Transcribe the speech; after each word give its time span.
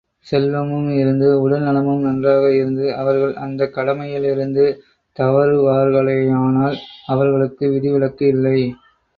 செல்வமும் 0.27 0.87
இருந்து, 0.91 1.41
உடல் 1.41 1.61
நலமும் 1.61 2.01
நன்றாக 2.01 2.55
இருந்து, 2.55 2.95
அவர்கள் 2.95 3.35
அந்தக் 3.35 3.73
கடமையிலிருந்து 3.77 4.65
தவறுவார்களேயானால், 5.17 6.77
அவர்களுக்கு 7.05 7.69
விதி 7.69 7.91
விலக்கு 7.91 8.27
இல்லை. 8.27 8.59